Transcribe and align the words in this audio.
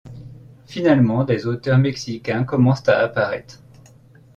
Finalement 0.65 1.25
des 1.25 1.45
auteurs 1.45 1.77
mexicains 1.77 2.43
commencent 2.43 2.87
à 2.89 3.01
apparaître. 3.01 3.59